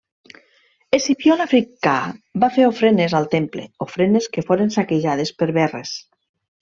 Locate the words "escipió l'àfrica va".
0.99-2.49